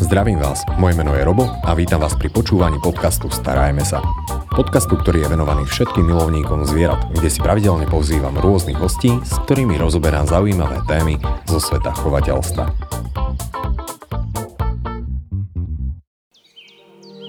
[0.00, 4.00] Zdravím vás, moje meno je Robo a vítam vás pri počúvaní podcastu Starajme sa.
[4.48, 9.76] Podcastu, ktorý je venovaný všetkým milovníkom zvierat, kde si pravidelne pozývam rôznych hostí, s ktorými
[9.76, 12.64] rozoberám zaujímavé témy zo sveta chovateľstva.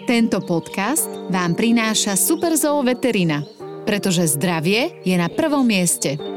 [0.07, 3.43] Tento podcast vám prináša Superzoo Veterina,
[3.83, 6.30] pretože zdravie je na prvom mieste.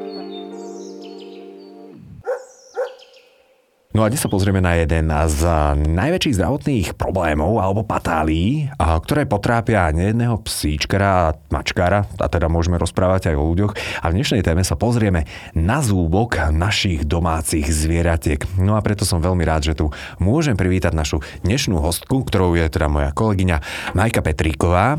[3.95, 5.47] No a dnes sa pozrieme na jeden z
[5.79, 13.31] najväčších zdravotných problémov alebo patálí, ktoré potrápia nejedného psíčkara a mačkára, a teda môžeme rozprávať
[13.31, 14.03] aj o ľuďoch.
[14.03, 18.43] A v dnešnej téme sa pozrieme na zúbok našich domácich zvieratiek.
[18.59, 22.67] No a preto som veľmi rád, že tu môžem privítať našu dnešnú hostku, ktorou je
[22.67, 23.63] teda moja kolegyňa
[23.95, 24.99] Majka Petríková,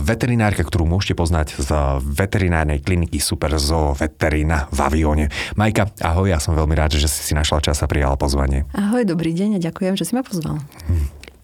[0.00, 1.68] veterinárka, ktorú môžete poznať z
[2.08, 5.26] veterinárnej kliniky Super Zoo Veterina v Avione.
[5.60, 8.62] Majka, ahoj, ja som veľmi rád, že si si našla čas a prijala pozvanie.
[8.78, 10.62] Ahoj, dobrý deň a ďakujem, že si ma pozval.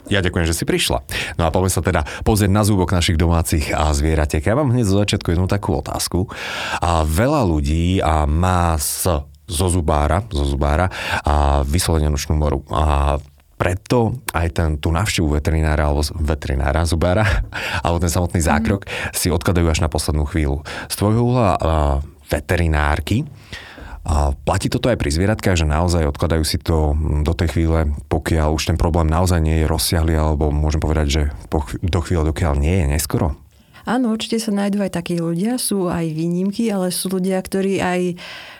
[0.07, 1.03] Ja ďakujem, že si prišla.
[1.35, 4.47] No a poďme sa teda pozrieť na zúbok našich domácich a zvieratiek.
[4.47, 6.31] Ja mám hneď zo začiatku jednu takú otázku.
[6.79, 9.19] A veľa ľudí a má z,
[9.51, 10.95] zo zubára, zo zubára
[11.27, 12.63] a vyslovene nočnú moru.
[12.71, 13.19] A
[13.59, 17.27] preto aj ten, tú návštevu veterinára alebo veterinára, zubára,
[17.83, 19.11] alebo ten samotný zákrok mm.
[19.11, 20.63] si odkladajú až na poslednú chvíľu.
[20.87, 21.59] Z tvojho uhla
[22.31, 23.27] veterinárky,
[24.07, 26.95] a platí toto aj pri zvieratkách, že naozaj odkladajú si to
[27.27, 31.23] do tej chvíle, pokiaľ už ten problém naozaj nie je rozsiahly, alebo môžem povedať, že
[31.83, 33.35] do chvíle, dokiaľ nie je neskoro?
[33.87, 38.19] Áno, určite sa nájdú aj takí ľudia, sú aj výnimky, ale sú ľudia, ktorí aj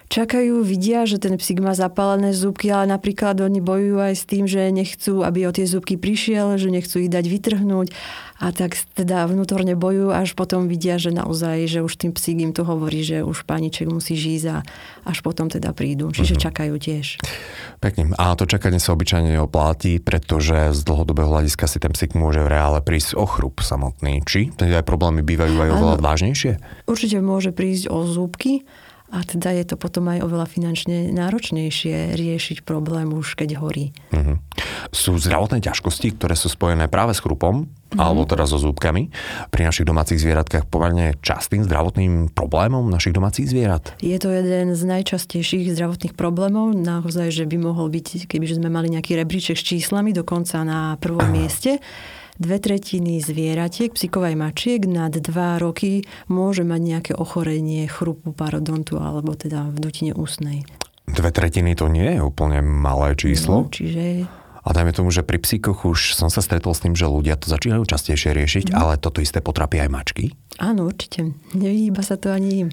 [0.09, 4.45] čakajú, vidia, že ten psík má zapálené zúbky, ale napríklad oni bojujú aj s tým,
[4.47, 7.89] že nechcú, aby o tie zúbky prišiel, že nechcú ich dať vytrhnúť
[8.37, 12.53] a tak teda vnútorne bojujú, až potom vidia, že naozaj, že už tým psík im
[12.53, 14.61] to hovorí, že už pániček musí žiť a
[15.09, 16.13] až potom teda prídu.
[16.13, 16.45] Čiže uh-huh.
[16.53, 17.17] čakajú tiež.
[17.81, 18.13] Pekne.
[18.21, 22.53] A to čakanie sa obyčajne opláti, pretože z dlhodobého hľadiska si ten psík môže v
[22.53, 24.21] reále prísť o chrup samotný.
[24.29, 24.53] Či?
[24.53, 26.53] Teda aj problémy bývajú aj oveľa vážnejšie?
[26.85, 28.69] Určite môže prísť o zúbky,
[29.07, 33.95] a teda je to potom aj oveľa finančne náročnejšie riešiť problém už keď horí.
[34.11, 34.43] Uh-huh.
[34.91, 37.99] Sú zdravotné ťažkosti, ktoré sú spojené práve s chrupom, uh-huh.
[38.03, 39.15] alebo teda so zúbkami,
[39.55, 43.95] pri našich domácich zvieratkách pomerne častým zdravotným problémom našich domácich zvierat?
[44.03, 48.91] Je to jeden z najčastejších zdravotných problémov, naozaj, že by mohol byť, keby sme mali
[48.91, 51.37] nejaký rebríček s číslami, dokonca na prvom uh-huh.
[51.47, 51.79] mieste
[52.37, 59.01] dve tretiny zvieratiek, psíkov aj mačiek nad 2 roky môže mať nejaké ochorenie chrupu parodontu
[59.01, 60.65] alebo teda v dutine ústnej.
[61.07, 63.67] Dve tretiny to nie je úplne malé číslo.
[63.67, 64.27] No, čiže
[64.67, 67.47] a dajme tomu, že pri psíkoch už som sa stretol s tým, že ľudia to
[67.47, 68.75] začínajú častejšie riešiť, mm.
[68.75, 70.35] ale toto isté potrapí aj mačky?
[70.59, 71.39] Áno, určite.
[71.55, 72.69] Nevyhýba sa to ani im.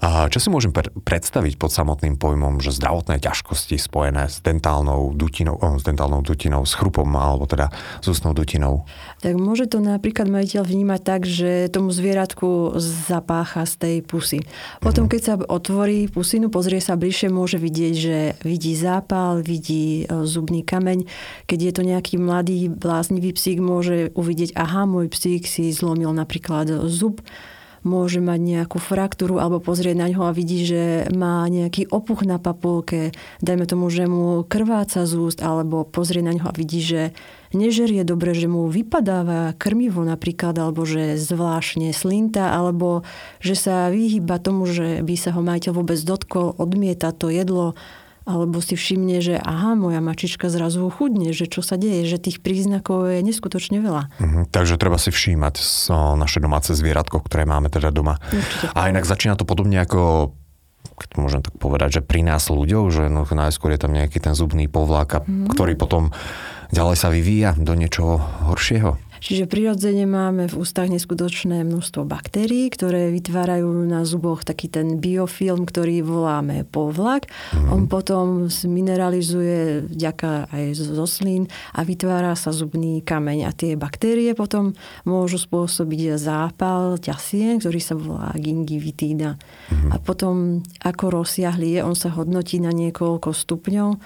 [0.00, 5.76] Čo si môžem predstaviť pod samotným pojmom, že zdravotné ťažkosti spojené s dentálnou dutinou, oh,
[5.76, 8.88] s dentálnou dutinou, s chrupom alebo teda s ústnou dutinou?
[9.20, 14.38] Tak môže to napríklad majiteľ vnímať tak, že tomu zvieratku zapácha z tej pusy.
[14.80, 15.12] Potom, mm-hmm.
[15.12, 20.64] keď sa otvorí pusinu, pozrie sa bližšie, môže vidieť, že vidí zápal, vidí e, zubný
[20.64, 21.04] kameň.
[21.44, 26.88] Keď je to nejaký mladý bláznivý psík, môže uvidieť, aha, môj psík si zlomil napríklad
[26.88, 27.20] zub
[27.80, 32.36] môže mať nejakú fraktúru alebo pozrieť na ňo a vidí, že má nejaký opuch na
[32.36, 37.16] papulke, dajme tomu, že mu krváca z úst, alebo pozrie na ňo a vidí, že
[37.56, 43.02] nežerie dobre, že mu vypadáva krmivo napríklad, alebo že zvláštne slinta, alebo
[43.40, 47.74] že sa vyhýba tomu, že by sa ho majiteľ vôbec dotkol, odmieta to jedlo,
[48.28, 52.44] alebo si všimne, že aha, moja mačička zrazu chudne, že čo sa deje, že tých
[52.44, 54.12] príznakov je neskutočne veľa.
[54.20, 58.20] Mhm, takže treba si všímať so naše domáce zvieratko, ktoré máme teda doma.
[58.30, 58.72] Určite.
[58.76, 60.32] A inak začína to podobne ako
[61.00, 64.36] keď môžem tak povedať, že pri nás ľuďoch, že no, najskôr je tam nejaký ten
[64.36, 65.48] zubný povlák, mm.
[65.56, 66.12] ktorý potom
[66.76, 68.20] ďalej sa vyvíja do niečoho
[68.52, 69.00] horšieho.
[69.20, 75.68] Čiže prirodzene máme v ústach neskutočné množstvo baktérií, ktoré vytvárajú na zuboch taký ten biofilm,
[75.68, 77.28] ktorý voláme povlak.
[77.52, 77.68] Mm.
[77.68, 83.44] On potom mineralizuje vďaka aj zo slín a vytvára sa zubný kameň.
[83.44, 84.72] A tie baktérie potom
[85.04, 89.36] môžu spôsobiť zápal ťasien, ktorý sa volá gingivitída.
[89.68, 89.92] Mm.
[89.92, 94.00] A potom, ako rozsiahli je, on sa hodnotí na niekoľko stupňov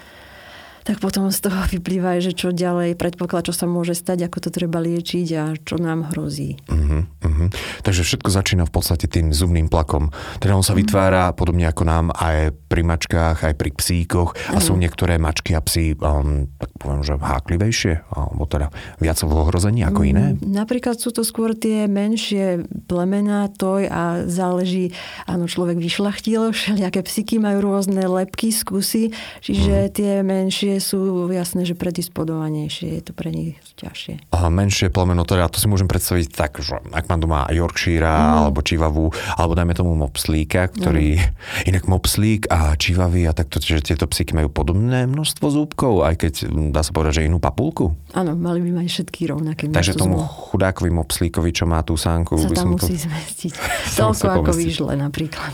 [0.85, 4.49] tak potom z toho vyplýva, že čo ďalej, predpoklad, čo sa môže stať, ako to
[4.53, 6.61] treba liečiť a čo nám hrozí.
[6.69, 7.49] Uh-huh, uh-huh.
[7.81, 10.13] Takže všetko začína v podstate tým zubným plakom.
[10.37, 10.85] Teda on sa uh-huh.
[10.85, 14.61] vytvára podobne ako nám aj pri mačkách, aj pri psíkoch a uh-huh.
[14.61, 18.69] sú niektoré mačky a psí, um, tak poviem, že háklivejšie, alebo teda
[19.01, 20.37] viac v ohrození ako iné?
[20.45, 24.93] Napríklad sú to skôr tie menšie plemená, toj a záleží,
[25.25, 29.09] áno, človek vyšlachtil, všelijaké psíky majú rôzne lepky, skúsy,
[29.41, 29.95] čiže uh-huh.
[29.97, 34.31] tie menšie sú jasné, že predisponovanejšie, je to pre nich ťažšie.
[34.31, 38.49] A menšie plemeno, teda to si môžem predstaviť tak, že ak mám doma Yorkshire mm.
[38.49, 41.25] alebo Chivavu, alebo dajme tomu Mopslíka, ktorý, mm.
[41.69, 46.33] inak Mopslík a Chivavy a takto, že tieto psíky majú podobné množstvo zúbkov, aj keď
[46.71, 47.95] dá sa povedať, že inú papulku?
[48.15, 52.47] Áno, mali by mať všetky rovnaké Takže tomu chudákovi Mopslíkovi, čo má tú sánku, sa
[52.47, 53.03] by tam musí to...
[53.09, 53.53] zmestiť.
[53.97, 55.51] Toľko ako vyžle napríklad.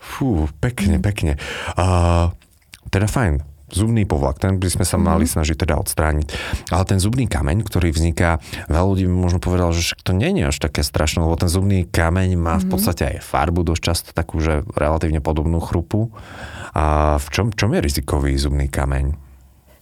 [0.00, 1.02] Fú, pekne, mm.
[1.04, 1.32] pekne.
[1.76, 2.32] Uh,
[2.90, 5.32] teda fajn, zubný povlak, ten by sme sa mali mhm.
[5.38, 6.26] snažiť teda odstrániť.
[6.70, 10.50] Ale ten zubný kameň, ktorý vzniká, veľa ľudí by možno povedal, že to nie je
[10.50, 12.72] až také strašné, lebo ten zubný kameň má v mhm.
[12.72, 16.12] podstate aj farbu dosť často takú, že relatívne podobnú chrupu.
[16.70, 19.30] A v čom, čom je rizikový zubný kameň?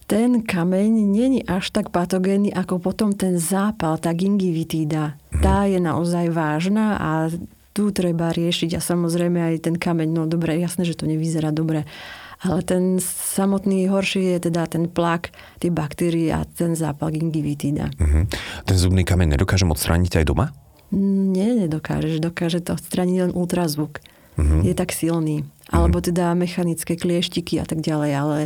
[0.09, 5.13] ten kameň není až tak patogénny, ako potom ten zápal, tá gingivitída.
[5.29, 5.41] Mm.
[5.45, 7.09] Tá je naozaj vážna a
[7.77, 11.85] tu treba riešiť a samozrejme aj ten kameň, no dobre, jasné, že to nevyzerá dobre,
[12.39, 17.91] ale ten samotný horší je teda ten plak, tie baktérie a ten zápal gingivitída.
[17.99, 18.23] Uh-huh.
[18.63, 20.55] Ten zubný kameň nedokážem odstrániť aj doma?
[20.95, 22.23] Nie, nedokážeš.
[22.23, 23.99] Dokáže to odstrániť len ultrazvuk.
[24.39, 24.63] Uh-huh.
[24.63, 25.43] Je tak silný.
[25.69, 28.39] Alebo teda mechanické klieštiky a tak ďalej, ale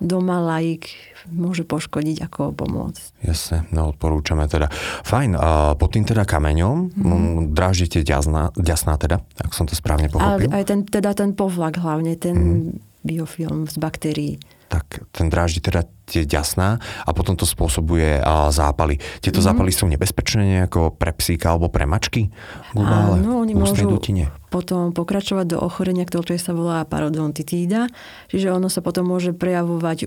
[0.00, 0.88] doma laik
[1.28, 3.22] môže poškodiť ako pomôcť.
[3.22, 4.72] Jasne, no odporúčame teda.
[5.04, 7.52] Fajn, a pod tým teda kameňom mm.
[7.52, 10.48] dráždite ďasná, ďasná teda, ak som to správne pochopil.
[10.48, 14.36] Ale aj ten, teda ten povlak hlavne, ten mm biofilm z baktérií.
[14.68, 18.20] Tak ten dráždi teda tie ďasná a potom to spôsobuje
[18.52, 19.00] zápaly.
[19.24, 19.46] Tieto mm.
[19.48, 22.28] zápaly sú nebezpečné nejako pre psíka alebo pre mačky?
[22.76, 24.28] Áno, oni môžu dutine.
[24.52, 27.88] potom pokračovať do ochorenia, ktoré sa volá parodontitída.
[28.28, 30.04] Čiže ono sa potom môže prejavovať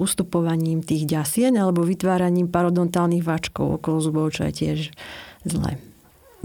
[0.00, 4.78] ustupovaním tých ďasien alebo vytváraním parodontálnych váčkov okolo zubov, čo je tiež
[5.44, 5.76] zlé.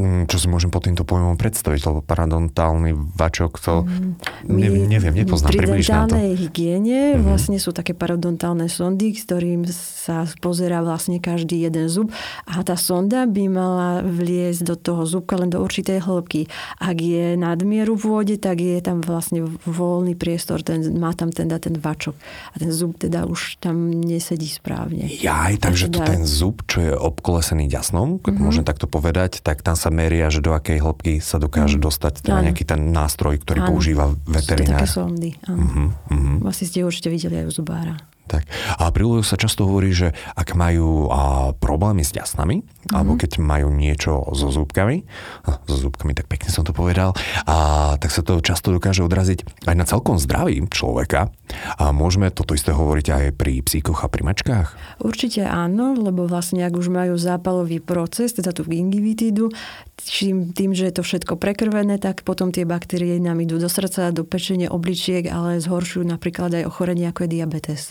[0.01, 5.13] Mm, čo si môžem pod týmto pojmom predstaviť, lebo paradontálny vačok to mm, My, neviem,
[5.13, 5.53] nepoznám.
[5.53, 7.21] Pri dentálnej hygiene mm-hmm.
[7.21, 12.09] vlastne sú také paradontálne sondy, ktorým sa pozera vlastne každý jeden zub
[12.49, 16.49] a tá sonda by mala vliesť do toho zubka len do určitej hĺbky.
[16.81, 21.61] Ak je nadmieru v vode, tak je tam vlastne voľný priestor, ten, má tam teda
[21.61, 22.17] ten vačok
[22.51, 25.05] a ten zub teda už tam nesedí správne.
[25.05, 26.01] Jaj, takže teda...
[26.01, 28.41] to ten zub, čo je obkolesený ďasnom, keď mm-hmm.
[28.41, 31.83] môžem takto povedať, tak tam sa meria, že do akej hĺbky sa dokáže mm.
[31.83, 33.69] dostať teda nejaký ten nástroj, ktorý ano.
[33.69, 34.87] používa veterinár.
[34.87, 35.61] Sú také sondy, áno.
[35.61, 36.49] Uh-huh, uh-huh.
[36.49, 37.93] Asi ste určite videli aj u zubára.
[38.29, 38.47] Tak.
[38.79, 42.95] A pri ľuďoch sa často hovorí, že ak majú a, problémy s ďasnami, mm-hmm.
[42.95, 45.03] alebo keď majú niečo so zúbkami,
[45.43, 47.11] a, so zúbkami, tak pekne som to povedal,
[47.43, 51.27] a, tak sa to často dokáže odraziť aj na celkom zdraví človeka.
[51.75, 54.67] A môžeme toto isté hovoriť aj pri psíkoch a pri mačkách?
[55.03, 59.51] Určite áno, lebo vlastne ak už majú zápalový proces, teda tú gingivitídu,
[59.99, 64.15] tým, tým, že je to všetko prekrvené, tak potom tie baktérie nám idú do srdca,
[64.15, 67.83] do pečenia obličiek, ale zhoršujú napríklad aj ochorenie ako je diabetes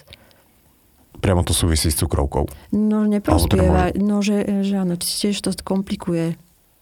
[1.21, 2.49] priamo to súvisí s cukrovkou.
[2.73, 4.03] No neprospieva, teda môže...
[4.03, 6.41] no že, že áno, tiež to komplikuje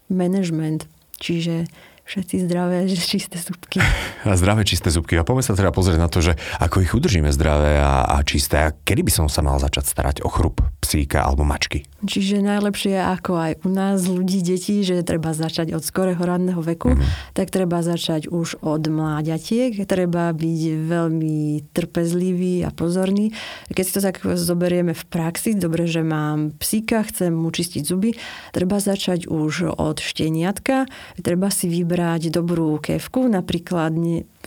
[0.09, 0.87] management,
[1.19, 1.69] čiže
[2.09, 3.77] všetci zdravé, čisté zubky.
[4.25, 5.13] A zdravé, čisté zubky.
[5.13, 8.57] A poďme sa teda pozrieť na to, že ako ich udržíme zdravé a, a čisté.
[8.65, 11.85] A kedy by som sa mal začať starať o chrup psíka alebo mačky?
[12.01, 16.95] Čiže najlepšie ako aj u nás ľudí, detí, že treba začať od skorého ranného veku,
[16.95, 17.35] mm-hmm.
[17.37, 19.77] tak treba začať už od mláďatiek.
[19.85, 23.35] Treba byť veľmi trpezlivý a pozorný.
[23.69, 28.17] Keď si to tak zoberieme v praxi, dobre, že mám psíka, chcem mu čistiť zuby,
[28.55, 30.89] treba začať už od šteniatka.
[31.19, 33.91] Treba si vybrať vybrať dobrú kevku, napríklad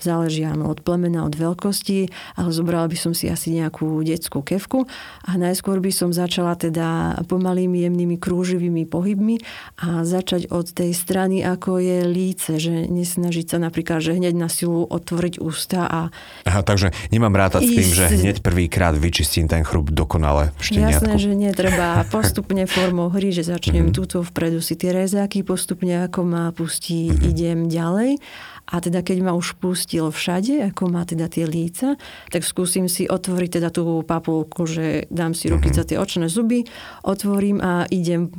[0.02, 4.84] záleží áno, od plemena, od veľkosti, ale zobrala by som si asi nejakú detskú kevku
[5.24, 9.38] a najskôr by som začala teda pomalými, jemnými, krúživými pohybmi
[9.80, 14.50] a začať od tej strany, ako je líce, že nesnažiť sa napríklad, že hneď na
[14.50, 16.00] silu otvoriť ústa a...
[16.44, 21.06] Aha, takže nemám rátať s tým, že hneď prvýkrát vyčistím ten chrup dokonale šteniatku.
[21.06, 23.96] Jasné, že nie, treba postupne formou hry, že začnem mm-hmm.
[23.96, 27.30] túto vpredu si tie rezáky, postupne ako má pustí, mm-hmm.
[27.30, 28.10] idem ďalej
[28.72, 32.00] a teda keď ma už pustil všade, ako má teda tie líca,
[32.32, 35.84] tak skúsim si otvoriť teda tú papulku, že dám si ruky mm-hmm.
[35.84, 36.64] za tie očné zuby,
[37.04, 38.32] otvorím a idem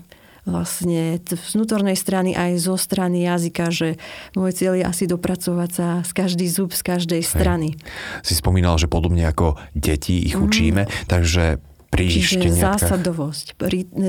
[0.43, 3.95] vlastne z vnútornej strany aj zo strany jazyka, že
[4.35, 7.79] môj cieľ je asi dopracovať sa z každý zub z každej strany.
[7.79, 8.27] Hej.
[8.27, 10.43] Si spomínal, že podobne ako deti ich mm.
[10.43, 11.63] učíme, takže
[11.93, 13.53] pri Čiže zásadovosť,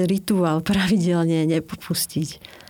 [0.09, 2.64] rituál pravidelne nepopustiť.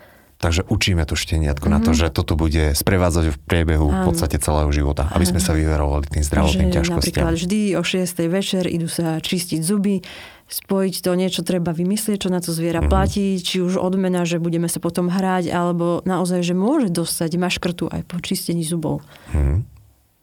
[0.44, 1.80] Takže učíme to šteniatko mm-hmm.
[1.80, 1.98] na to, mhm.
[2.04, 3.96] že toto bude sprevádzať v priebehu Áno.
[4.04, 7.00] v podstate celého života, aby sme sa vyverovali tým zdravotným že ťažkostiam.
[7.00, 8.04] Napríklad vždy o 6.
[8.28, 10.04] večer idú sa čistiť zuby,
[10.44, 12.92] spojiť to, niečo treba vymyslieť, čo na to zviera mm-hmm.
[12.92, 17.88] platí, či už odmena, že budeme sa potom hrať, alebo naozaj, že môže dostať maškrtu
[17.88, 19.00] aj po čistení zubov.
[19.32, 19.73] Mm-hmm.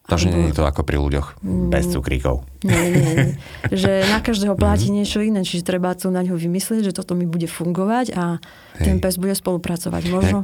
[0.02, 1.26] Takže Alebo- nie je to ako pri ľuďoch,
[1.68, 1.92] bez Mm.
[1.92, 2.36] cukríkov.
[2.62, 3.30] Nie, nie, nie.
[3.82, 4.94] Že na každého platí Mhm.
[4.94, 8.42] niečo iné, čiže treba to na ňo vymyslieť, že toto mi bude fungovať a
[8.76, 9.00] ten Hej.
[9.00, 10.02] pes bude spolupracovať.
[10.08, 10.38] Možno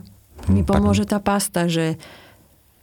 [0.46, 1.98] mi Hm, pomôže tá pasta, že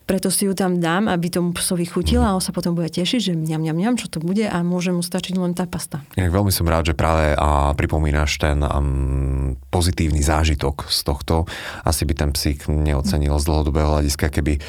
[0.05, 3.19] preto si ju tam dám, aby tomu psovi chutila a on sa potom bude tešiť,
[3.19, 6.05] že mňam, mňam, mňam, čo to bude a môže mu stačiť len tá pasta.
[6.13, 11.35] Inak veľmi som rád, že práve a, pripomínaš ten um, pozitívny zážitok z tohto.
[11.81, 14.61] Asi by ten psík neocenil z dlhodobého hľadiska, keby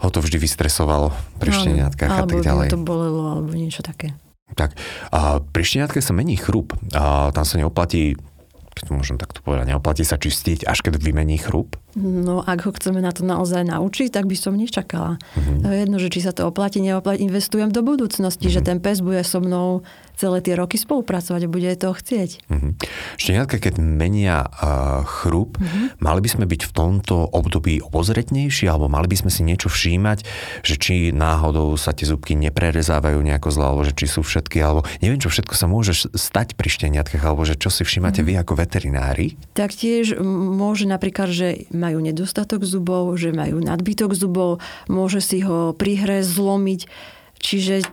[0.00, 2.68] ho to vždy vystresovalo pri šteniatkách a alebo tak ďalej.
[2.68, 4.16] ho to bolelo, alebo niečo také.
[4.56, 4.72] Tak,
[5.12, 6.72] a pri šteniatke sa mení chrup.
[6.96, 8.16] A tam sa neoplatí,
[8.78, 11.74] keď to môžem takto povedať, neoplatí sa čistiť, až keď vymení chrup.
[11.98, 15.18] No ak ho chceme na to naozaj naučiť, tak by som nečakala.
[15.34, 15.66] Mhm.
[15.66, 18.66] Je jedno, že či sa to oplatí, neoplatí, investujem do budúcnosti, že Mhm.
[18.66, 19.82] ten pes bude so mnou
[20.18, 22.50] celé tie roky spolupracovať a bude to chcieť.
[22.50, 22.68] Mhm.
[23.16, 26.02] Šteniatka, keď menia uh, chrup, Mhm.
[26.02, 30.18] mali by sme byť v tomto období obozretnejší, alebo mali by sme si niečo všímať,
[30.66, 34.82] že či náhodou sa tie zubky neprerezávajú nejako zle, alebo že či sú všetky, alebo
[34.98, 38.26] neviem, čo všetko sa môže stať pri šteniatkách, alebo že čo si všímate Mhm.
[38.26, 39.26] vy ako veterinári.
[39.54, 44.58] Taktiež môže napríklad, že majú nedostatok zubov, že majú nadbytok zubov,
[44.90, 46.90] môže si ho prihre zlomiť,
[47.38, 47.86] čiže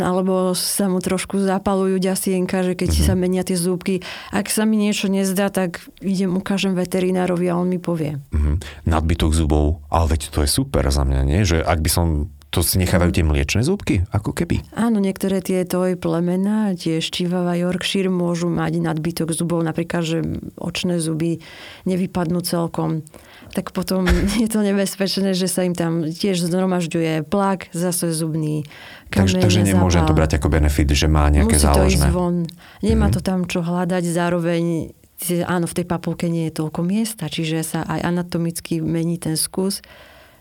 [0.00, 3.02] alebo sa mu trošku zapalujú ďasienka, že keď Mhm.
[3.04, 4.00] sa menia tie zúbky.
[4.32, 8.16] Ak sa mi niečo nezdá, tak idem, ukážem veterinárovi a on mi povie.
[8.32, 8.86] Mhm.
[8.88, 11.44] Nadbytok zubov, ale veď to je super za mňa, nie?
[11.44, 12.06] Že ak by som,
[12.50, 14.64] to si nechávajú tie mliečne zúbky, ako keby.
[14.74, 20.18] Áno, niektoré tie toj plemena, tie štivava Yorkshire môžu mať nadbytok zubov, napríklad, že
[20.58, 21.38] očné zuby
[21.86, 23.06] nevypadnú celkom.
[23.54, 24.06] Tak potom
[24.42, 28.66] je to nebezpečné, že sa im tam tiež zhromažďuje plak, zase zubný
[29.10, 31.98] Takže, takže nemôžem to brať ako benefit, že má nejaké Musí to záložné.
[31.98, 32.36] ísť von.
[32.80, 33.14] Nemá Mhm.
[33.14, 34.94] to tam čo hľadať, zároveň
[35.44, 39.84] áno, v tej papulke nie je toľko miesta, čiže sa aj anatomicky mení ten skus,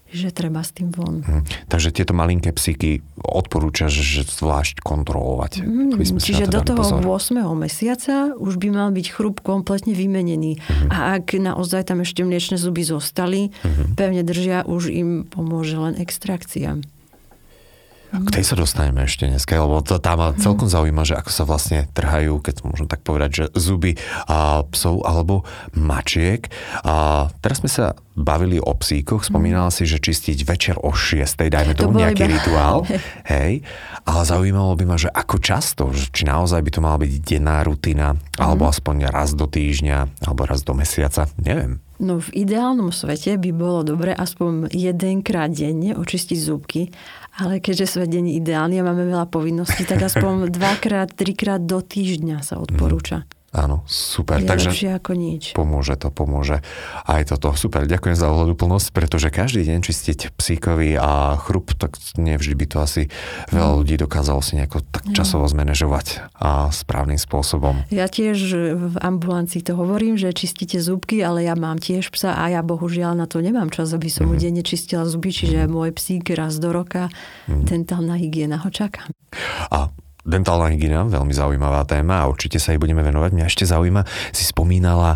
[0.09, 1.21] že treba s tým von.
[1.21, 1.67] Mhm.
[1.67, 5.61] Takže tieto malinké psíky odporúčaš, že zvlášť kontrolovať.
[5.61, 7.01] Mm, Čiže to do toho pozor.
[7.05, 7.53] 8.
[7.53, 10.57] mesiaca už by mal byť chrup kompletne vymenený.
[10.57, 10.87] Mhm.
[10.89, 13.93] A ak naozaj tam ešte mliečne zuby zostali, Mhm.
[13.93, 16.79] pevne držia, už im pomôže len extrakcia.
[18.27, 21.43] K tej sa dostaneme ešte dneska, lebo to tam ma celkom zaujíma, že ako sa
[21.47, 23.95] vlastne trhajú, keď môžem tak povedať, že zuby
[24.27, 26.51] a psov alebo mačiek.
[26.83, 31.71] A teraz sme sa bavili o psíkoch, spomínala si, že čistiť večer o 6, dajme
[31.71, 32.77] To tomu bolo nejaký iba- rituál,
[33.31, 33.63] hej,
[34.03, 37.63] ale zaujímalo by ma, že ako často, že či naozaj by to mala byť denná
[37.63, 41.79] rutina, alebo aspoň raz do týždňa, alebo raz do mesiaca, neviem.
[41.99, 46.95] No v ideálnom svete by bolo dobre aspoň jedenkrát denne očistiť zúbky,
[47.39, 52.43] ale keďže svet není ideálny a máme veľa povinností, tak aspoň dvakrát, trikrát do týždňa
[52.43, 53.23] sa odporúča.
[53.49, 54.37] Áno, super.
[54.37, 55.43] Je Takže lepšie ako nič.
[55.57, 56.61] Pomôže to, pomôže
[57.09, 57.57] aj toto.
[57.57, 62.77] Super, ďakujem za ohľaduplnosť, pretože každý deň čistiť psíkovi a chrup, tak nevždy by to
[62.77, 63.01] asi
[63.49, 67.89] veľa ľudí dokázalo si nejako tak časovo zmanéžovať a správnym spôsobom.
[67.89, 68.37] Ja tiež
[68.77, 73.17] v ambulancii to hovorím, že čistíte zubky, ale ja mám tiež psa a ja bohužiaľ
[73.17, 76.69] na to nemám čas, aby som mu denne čistila zuby, čiže môj psík raz do
[76.69, 77.09] roka,
[77.49, 79.09] dentálna hygiena ho čaká.
[79.73, 79.89] A
[80.27, 83.31] dentálna hygiena, veľmi zaujímavá téma a určite sa jej budeme venovať.
[83.35, 84.03] Mňa ešte zaujíma,
[84.35, 85.15] si spomínala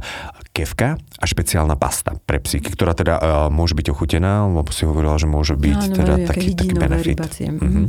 [0.53, 5.17] kevka a špeciálna pasta pre psíky, ktorá teda uh, môže byť ochutená, lebo si hovorila,
[5.17, 7.17] že môže byť Áno, teda taký, taký benefit.
[7.19, 7.83] Mhm.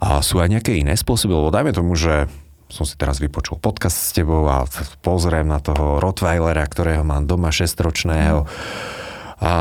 [0.00, 2.30] A sú aj nejaké iné spôsoby, lebo dajme tomu, že
[2.66, 4.66] som si teraz vypočul podcast s tebou a
[5.02, 8.42] pozriem na toho Rottweilera, ktorého mám doma 6-ročného
[9.36, 9.52] a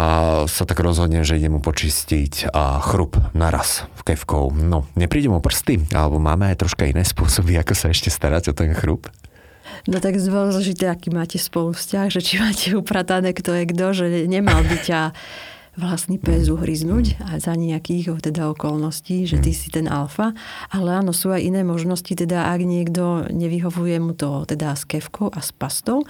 [0.48, 4.56] sa tak rozhodne, že idem mu počistiť a chrup naraz v kevkou.
[4.56, 8.54] No, nepríde mu prsty, alebo máme aj troška iné spôsoby, ako sa ešte starať o
[8.56, 9.12] ten chrup.
[9.86, 14.06] No tak dôležité, aký máte spolu vzťah, že či máte upratané kto je kto, že
[14.30, 15.02] nemal by ťa
[15.76, 20.32] vlastný pes uhryznúť a za nejakých teda okolností, že ty si ten alfa.
[20.72, 25.32] Ale áno, sú aj iné možnosti, teda ak niekto nevyhovuje mu to teda s kevkou
[25.32, 26.04] a s pastou,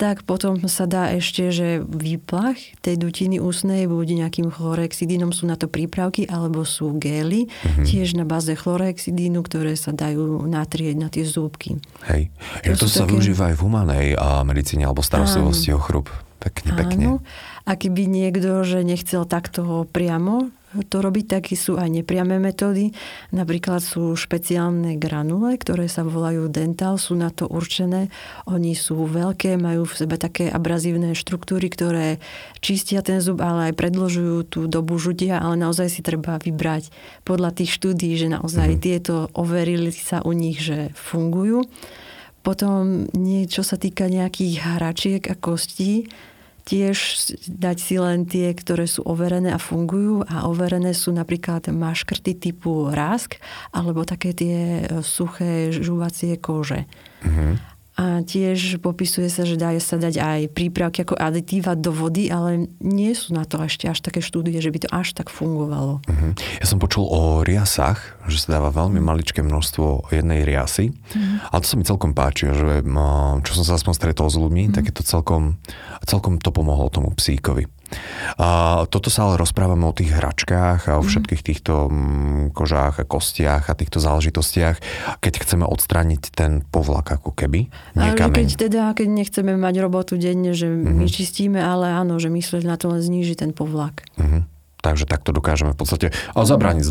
[0.00, 5.60] tak potom sa dá ešte, že výplach tej dutiny ústnej buď nejakým chlorexidínom sú na
[5.60, 7.46] to prípravky, alebo sú gély,
[7.84, 11.76] tiež na báze chlorexidínu, ktoré sa dajú natrieť na tie zúbky.
[12.08, 12.32] Hej.
[12.76, 16.08] To To sa také- využíva aj v humanej a medicíne alebo starostlivosti o chrup.
[16.40, 17.04] Pekne, pekne.
[17.04, 17.16] Áno.
[17.68, 20.52] A keby niekto, že nechcel takto priamo
[20.86, 22.94] to robiť, tak sú aj nepriame metódy.
[23.34, 28.06] Napríklad sú špeciálne granule, ktoré sa volajú dental, sú na to určené.
[28.46, 32.22] Oni sú veľké, majú v sebe také abrazívne štruktúry, ktoré
[32.62, 36.94] čistia ten zub, ale aj predlžujú tú dobu žutia, ale naozaj si treba vybrať
[37.26, 41.66] podľa tých štúdí, že naozaj tieto overili sa u nich, že fungujú.
[42.46, 46.08] Potom niečo sa týka nejakých hračiek a kostí,
[46.64, 46.96] tiež
[47.48, 52.92] dať si len tie, ktoré sú overené a fungujú a overené sú napríklad maškrty typu
[52.92, 53.40] rásk
[53.72, 56.84] alebo také tie e, suché žúvacie kože.
[57.20, 57.56] Uh-huh.
[58.00, 62.64] A tiež popisuje sa, že dá sa dať aj prípravky ako aditíva do vody, ale
[62.80, 66.00] nie sú na to ešte až také štúdie, že by to až tak fungovalo.
[66.08, 66.32] Uh-huh.
[66.56, 70.96] Ja som počul o riasách, že sa dáva veľmi maličké množstvo jednej riasy.
[70.96, 71.52] Uh-huh.
[71.52, 72.80] A to sa mi celkom páči, že
[73.44, 74.76] čo som sa aspoň stretol s ľuďmi, uh-huh.
[74.80, 75.60] tak je to celkom,
[76.08, 77.68] celkom to pomohlo tomu psíkovi.
[78.38, 81.08] A toto sa ale rozprávame o tých hračkách a o mhm.
[81.10, 84.76] všetkých týchto mm, kožách a kostiach a týchto záležitostiach,
[85.18, 87.70] keď chceme odstrániť ten povlak ako keby.
[87.98, 90.96] Ale keď teda, keď nechceme mať robotu denne, že mm-hmm.
[90.96, 94.06] my čistíme, ale áno, že myslieť na to len zníži ten povlak.
[94.16, 94.59] Mm-hmm.
[94.80, 96.90] Takže takto dokážeme v podstate zabrániť z,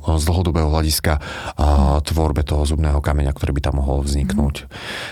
[0.00, 1.20] z dlhodobého hľadiska
[1.60, 4.66] a tvorbe toho zubného kameňa, ktorý by tam mohol vzniknúť.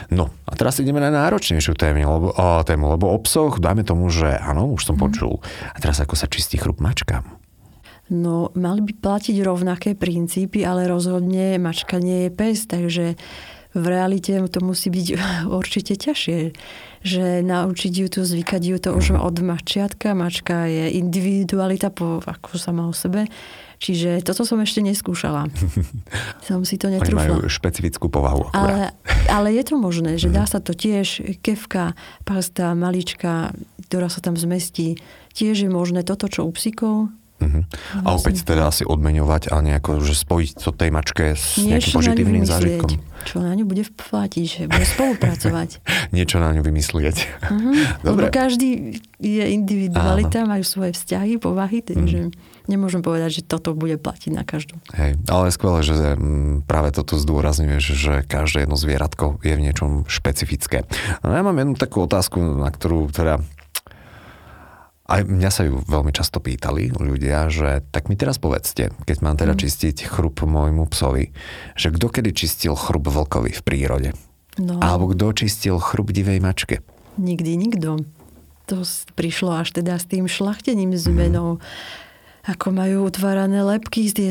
[0.09, 4.09] No a teraz ideme na náročnejšiu tému, lebo, a, tému, lebo o psoch, dáme tomu,
[4.09, 5.03] že áno, už som mhm.
[5.05, 5.35] počul.
[5.73, 7.43] A teraz ako sa čistí chrup mačkám?
[8.13, 13.17] No, mali by platiť rovnaké princípy, ale rozhodne mačka nie je pes, takže
[13.73, 15.07] v realite to musí byť
[15.61, 16.39] určite ťažšie.
[17.03, 20.15] Že naučiť ju to, zvykať ju to už od mačiatka.
[20.15, 23.27] Mačka je individualita po, ako sama o sebe.
[23.83, 25.51] Čiže toto som ešte neskúšala.
[26.47, 27.27] som si to netrúfla.
[27.27, 28.55] Oni majú špecifickú povahu.
[28.55, 28.95] Ale,
[29.27, 33.51] ale je to možné, že dá sa to tiež, kevka, pasta, malička,
[33.91, 35.03] ktorá sa tam zmestí.
[35.35, 37.11] Tiež je možné toto, čo u psíkov,
[37.43, 38.07] Uh-huh.
[38.07, 42.45] A opäť teda asi odmeňovať a nejako, že spojiť to tej mačke s nejakým pozitívnym
[42.47, 42.91] zážitkom.
[43.23, 45.83] Čo na ňu bude platiť, že bude spolupracovať.
[46.17, 47.17] Niečo na ňu vymyslieť.
[47.53, 47.75] Uh-huh.
[48.01, 48.33] Dobre.
[48.33, 50.57] Lebo každý je individualita, Áno.
[50.57, 52.65] majú svoje vzťahy, povahy, takže uh-huh.
[52.71, 54.81] nemôžem povedať, že toto bude platiť na každú.
[54.97, 59.65] Hej, ale je skvelé, že mm, práve toto zdôrazňuješ, že každé jedno zvieratko je v
[59.69, 60.89] niečom špecifické.
[61.21, 63.45] No ja mám jednu takú otázku, na ktorú teda
[65.13, 69.37] aj mňa sa ju veľmi často pýtali ľudia, že tak mi teraz povedzte, keď mám
[69.37, 69.61] teda mm.
[69.61, 71.37] čistiť chrup môjmu psovi,
[71.77, 74.11] že kto kedy čistil chrup vlkovi v prírode?
[74.57, 74.81] No.
[74.81, 76.81] Alebo kto čistil chrup divej mačke?
[77.21, 78.01] Nikdy nikto.
[78.73, 78.77] To
[79.13, 81.61] prišlo až teda s tým šlachtením zmenou.
[81.61, 82.11] Mm
[82.43, 84.31] ako majú utvárané lepky z tie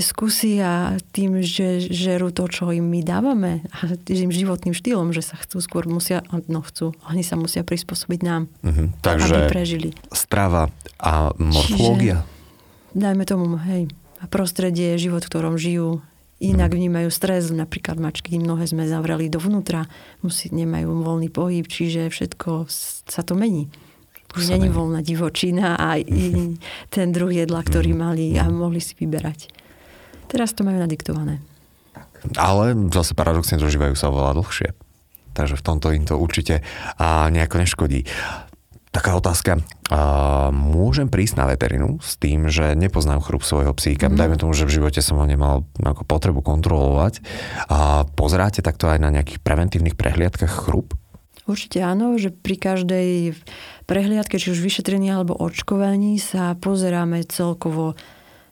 [0.59, 5.39] a tým, že žerú to, čo im my dávame a tým životným štýlom, že sa
[5.39, 6.19] chcú skôr musia,
[6.51, 8.91] no chcú, oni sa musia prispôsobiť nám, uh-huh.
[8.99, 9.89] Takže aby prežili.
[10.11, 10.67] strava
[10.99, 12.27] a morfológia?
[12.27, 13.87] Čiže, dajme tomu, hej,
[14.19, 16.03] a prostredie, život, v ktorom žijú,
[16.41, 16.77] inak mhm.
[16.77, 19.87] vnímajú stres, napríklad mačky, mnohé sme zavreli dovnútra,
[20.19, 22.67] musí, nemajú voľný pohyb, čiže všetko
[23.07, 23.71] sa to mení.
[24.35, 25.99] Už není voľná divočina a
[26.95, 28.05] ten druh jedla, ktorý mm-hmm.
[28.05, 29.51] mali a mohli si vyberať.
[30.31, 31.43] Teraz to majú nadiktované.
[32.37, 34.69] Ale zase paradoxne dožívajú sa oveľa dlhšie.
[35.31, 36.63] Takže v tomto im to určite
[36.99, 38.03] a nejako neškodí.
[38.91, 39.63] Taká otázka.
[39.87, 39.99] A
[40.51, 44.11] môžem prísť na veterinu s tým, že nepoznám chrup svojho psíka.
[44.11, 44.19] Mm.
[44.19, 47.23] Dajme tomu, že v živote som ho nemal ako potrebu kontrolovať.
[47.71, 50.91] A pozeráte takto aj na nejakých preventívnych prehliadkach chrup?
[51.49, 53.09] Určite áno, že pri každej
[53.89, 57.97] prehliadke, či už vyšetrení alebo očkovaní sa pozeráme celkovo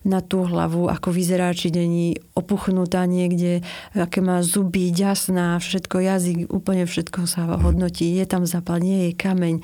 [0.08, 6.38] na tú hlavu, ako vyzerá, či není opuchnutá niekde, aké má zuby, ďasná, všetko, jazyk,
[6.48, 8.08] úplne všetko sa hodnotí.
[8.16, 9.60] Je tam zápal, nie je kameň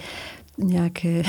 [0.56, 1.28] nejaké...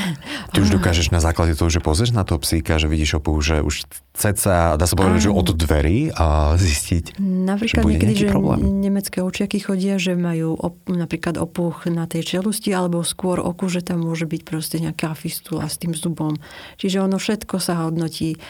[0.55, 3.63] Ty už dokážeš na základe toho, že pozrieš na toho psíka, že vidíš opuch, že
[3.63, 3.87] už
[4.17, 8.81] ceca, dá sa povedať, že od dverí a zistiť, Napríklad že niekedy, že problém.
[8.81, 13.85] nemecké očiaky chodia, že majú op, napríklad opuch na tej čelusti alebo skôr oku, že
[13.85, 16.39] tam môže byť proste nejaká fistula s tým zubom.
[16.81, 18.41] Čiže ono všetko sa hodnotí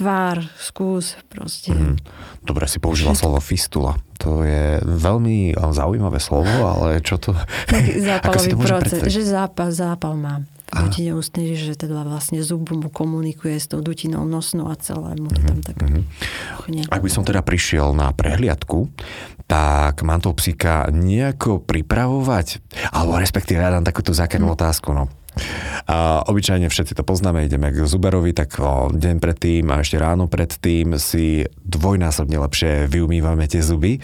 [0.00, 1.76] tvár, skús, proste.
[1.76, 2.00] Mm.
[2.40, 4.00] Dobre, si použila slovo fistula.
[4.24, 7.36] To je veľmi zaujímavé slovo, ale čo to...
[7.68, 12.88] Taký zápalový proces, že zápal, zápal má v dutine ústnej, že teda vlastne zub mu
[12.88, 16.94] komunikuje s tou dutinou nosnou a celé mu to tam tak mm-hmm.
[16.94, 18.86] Ak by som teda prišiel na prehliadku,
[19.50, 22.62] tak mám toho psíka nejako pripravovať,
[22.94, 24.54] alebo respektíve ja dám takúto zákernú mm.
[24.54, 25.10] otázku, no
[25.86, 30.26] a obyčajne všetci to poznáme, ideme k zuberovi, tak o, deň predtým a ešte ráno
[30.26, 33.98] predtým si dvojnásobne lepšie vyumývame tie zuby.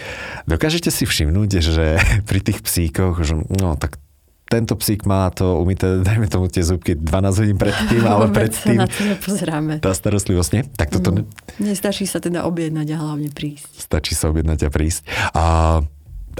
[0.49, 1.87] Dokážete si všimnúť, že
[2.29, 4.01] pri tých psíkoch, že no tak
[4.47, 8.79] tento psík má to umyté, dajme tomu tie zubky 12 hodín predtým, ale predtým...
[8.79, 9.83] na to nepozeráme.
[9.83, 10.63] Tá starostlivosť, nie?
[10.79, 11.11] Tak toto...
[11.13, 11.27] Mm.
[11.59, 13.69] Nestačí sa teda objednať a hlavne prísť.
[13.75, 15.03] Stačí sa objednať a prísť.
[15.35, 15.45] A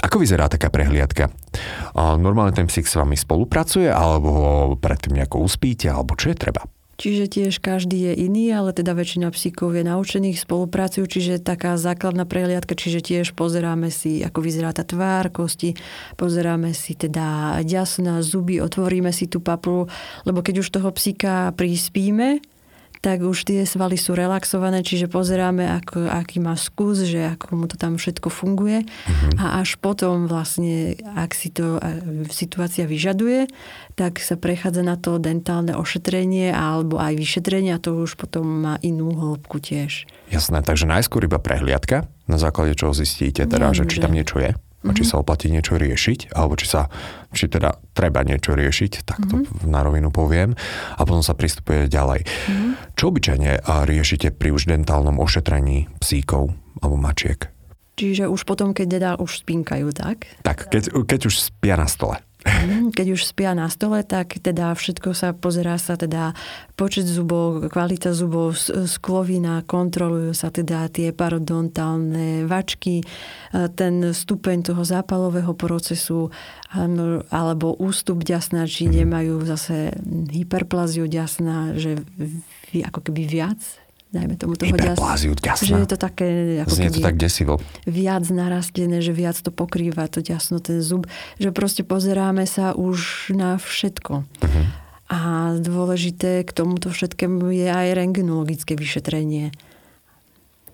[0.03, 1.33] ako vyzerá taká prehliadka?
[1.97, 6.65] Normálne ten psík s vami spolupracuje, alebo predtým nejako uspíte, alebo čo je treba?
[6.97, 12.25] Čiže tiež každý je iný, ale teda väčšina psíkov je naučených, spolupracujú, čiže taká základná
[12.25, 15.77] prehliadka, čiže tiež pozeráme si, ako vyzerá tá tvár, kosti,
[16.17, 19.93] pozeráme si teda ďasna, zuby, otvoríme si tú papulu,
[20.25, 22.41] lebo keď už toho psíka prispíme,
[23.01, 27.67] tak už tie svaly sú relaxované, čiže pozeráme, ako, aký má skús, že ako mu
[27.71, 28.85] to tam všetko funguje.
[28.85, 29.41] Mm-hmm.
[29.41, 31.81] A až potom vlastne, ak si to
[32.29, 33.49] situácia vyžaduje,
[33.97, 38.75] tak sa prechádza na to dentálne ošetrenie alebo aj vyšetrenie a to už potom má
[38.85, 40.05] inú hĺbku tiež.
[40.29, 44.53] Jasné, takže najskôr iba prehliadka, na základe čoho zistíte teda, že či tam niečo je
[44.87, 46.87] a či sa oplatí niečo riešiť, alebo či sa,
[47.35, 49.67] či teda treba niečo riešiť, tak to mm-hmm.
[49.67, 50.55] na rovinu poviem,
[50.97, 52.23] a potom sa pristupuje ďalej.
[52.25, 52.71] Mm-hmm.
[52.95, 53.51] Čo obyčajne
[53.87, 57.51] riešite pri už dentálnom ošetrení psíkov alebo mačiek?
[57.97, 60.29] Čiže už potom, keď teda už spínkajú, tak?
[60.45, 62.21] Tak, keď, keď už spia na stole.
[62.47, 66.31] Mhm, keď už spia na stole, tak teda všetko sa pozerá sa teda
[66.79, 68.55] počet zubov, kvalita zubov,
[68.87, 73.03] sklovina, kontrolujú sa teda tie parodontálne vačky,
[73.75, 76.31] ten stupeň toho zápalového procesu
[77.35, 79.91] alebo ústup ďasna, či nemajú zase
[80.31, 81.99] hyperplaziu ďasna, že
[82.77, 83.59] ako keby viac
[84.17, 85.21] dajme tomu toho ďasna.
[85.61, 86.29] Že je to také...
[86.65, 87.61] Ako Znie to tak desivo.
[87.85, 91.05] Viac narastené, že viac to pokrýva to ďasno, ten zub.
[91.37, 94.25] Že proste pozeráme sa už na všetko.
[94.25, 94.65] Uh-huh.
[95.07, 95.19] A
[95.61, 99.55] dôležité k tomuto všetkému je aj rengenologické vyšetrenie.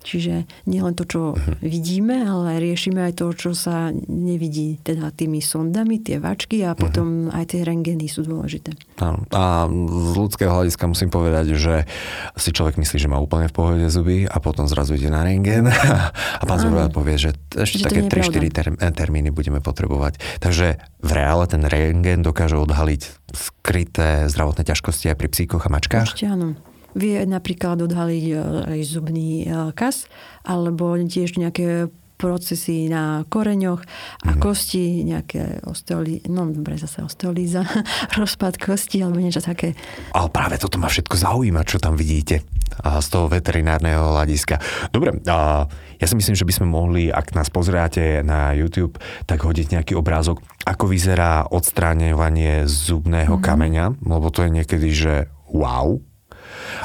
[0.03, 1.57] Čiže nielen to, čo uh-huh.
[1.63, 7.31] vidíme, ale riešime aj to, čo sa nevidí teda tými sondami, tie vačky a potom
[7.31, 7.37] uh-huh.
[7.39, 8.75] aj tie rengeny sú dôležité.
[8.99, 9.23] Áno.
[9.31, 11.87] A z ľudského hľadiska musím povedať, že
[12.35, 15.71] si človek myslí, že má úplne v pohode zuby a potom zrazu ide na rengen
[16.39, 20.19] a pán zubár povie, že ešte že také 3-4 term- eh, termíny budeme potrebovať.
[20.43, 23.01] Takže v reále ten rengen dokáže odhaliť
[23.33, 26.07] skryté zdravotné ťažkosti aj pri psíkoch a mačkách?
[26.13, 26.53] Ešte áno.
[26.93, 28.35] Vie napríklad odhaliť e,
[28.77, 30.05] aj zubný e, kas,
[30.45, 31.89] alebo tiež nejaké
[32.23, 33.83] procesy na koreňoch
[34.23, 34.39] a mm.
[34.39, 37.67] kosti, nejaké osteolí, no dobre, zase osteolíza,
[38.19, 39.75] rozpad kosti alebo niečo také.
[40.15, 42.47] Ale práve toto ma všetko zaujíma, čo tam vidíte
[42.81, 44.57] a z toho veterinárneho hľadiska.
[44.89, 45.69] Dobre, a
[46.01, 48.97] ja si myslím, že by sme mohli, ak nás pozráte na YouTube,
[49.29, 53.43] tak hodiť nejaký obrázok, ako vyzerá odstráňovanie zubného mm.
[53.43, 55.13] kameňa, lebo to je niekedy, že
[55.53, 56.01] wow,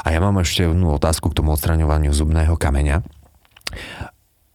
[0.03, 3.05] a ja mám ešte jednu otázku k tomu odstraňovaniu zubného kameňa.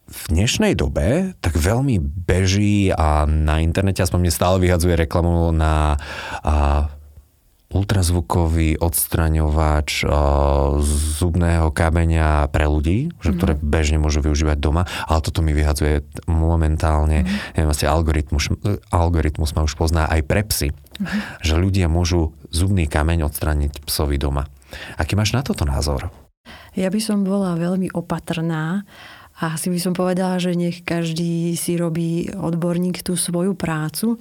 [0.05, 5.99] V dnešnej dobe tak veľmi beží a na internete aspoň mne stále vyhadzuje reklamu na
[6.45, 6.87] a,
[7.75, 10.09] ultrazvukový odstraňovač a,
[11.19, 13.37] zubného kameňa pre ľudí, že, mm.
[13.43, 17.59] ktoré bežne môžu využívať doma, ale toto mi vyhadzuje momentálne, mm.
[17.59, 18.55] neviem, asi algoritmus,
[18.95, 21.43] algoritmus ma už pozná aj pre psy, mm.
[21.43, 24.47] že ľudia môžu zubný kameň odstrániť psovi doma.
[24.99, 26.11] Aký máš na toto názor?
[26.75, 28.83] Ja by som bola veľmi opatrná
[29.35, 34.15] a asi by som povedala, že nech každý si robí odborník tú svoju prácu,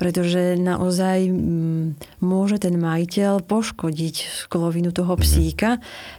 [0.00, 1.84] pretože naozaj mm,
[2.24, 5.20] môže ten majiteľ poškodiť sklovinu toho mhm.
[5.20, 5.70] psíka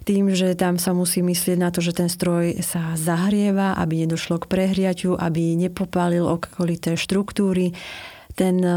[0.05, 4.37] tým, že tam sa musí myslieť na to, že ten stroj sa zahrieva, aby nedošlo
[4.37, 7.73] k prehriaťu, aby nepopálil okolité štruktúry
[8.35, 8.71] ten eh,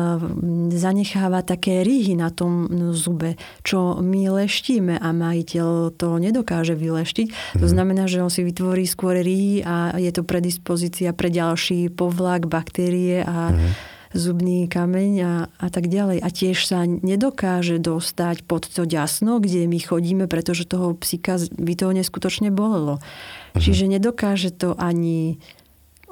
[0.73, 3.35] zanecháva také rýhy na tom zube,
[3.67, 7.59] čo my leštíme a majiteľ to nedokáže vyleštiť.
[7.59, 7.73] To mhm.
[7.75, 13.27] znamená, že on si vytvorí skôr rýhy a je to predispozícia pre ďalší povlak, baktérie
[13.27, 13.71] a mm.
[14.15, 16.23] zubný kameň a, a tak ďalej.
[16.23, 21.75] A tiež sa nedokáže dostať pod to ďasno, kde my chodíme, pretože toho psíka by
[21.75, 23.03] to neskutočne bolelo.
[23.03, 23.61] Mm.
[23.61, 25.43] Čiže nedokáže to ani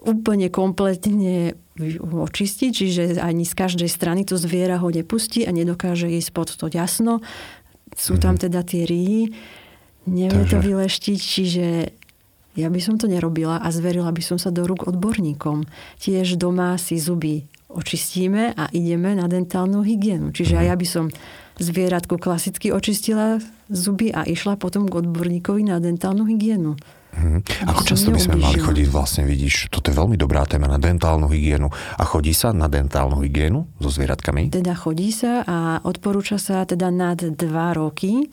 [0.07, 1.59] úplne kompletne
[2.01, 6.73] očistiť, čiže ani z každej strany to zviera ho nepustí a nedokáže ísť pod to
[6.73, 7.21] jasno.
[7.92, 8.42] Sú tam mhm.
[8.49, 9.35] teda tie rýhy,
[10.09, 10.53] nevie Takže...
[10.53, 11.66] to vyleštiť, čiže
[12.57, 15.69] ja by som to nerobila a zverila by som sa do rúk odborníkom.
[16.01, 20.33] Tiež doma si zuby očistíme a ideme na dentálnu hygienu.
[20.33, 20.64] Čiže mm.
[20.64, 21.05] ja by som
[21.61, 26.81] zvieratku klasicky očistila zuby a išla potom k odborníkovi na dentálnu hygienu.
[27.16, 27.40] Hmm.
[27.64, 31.33] Ako často by sme mali chodiť, vlastne vidíš, toto je veľmi dobrá téma na dentálnu
[31.33, 31.72] hygienu.
[31.72, 34.52] A chodí sa na dentálnu hygienu so zvieratkami?
[34.52, 38.29] Teda chodí sa a odporúča sa teda nad dva roky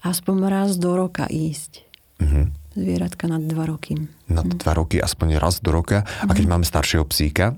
[0.00, 1.84] aspoň raz do roka ísť.
[2.16, 2.56] Hmm.
[2.72, 4.00] Zvieratka nad dva roky.
[4.32, 4.64] Nad hmm.
[4.64, 6.08] dva roky aspoň raz do roka.
[6.24, 6.52] A keď hmm.
[6.56, 7.52] máme staršieho psíka?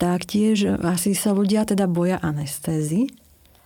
[0.00, 3.12] Tak tiež asi sa ľudia teda boja anestézy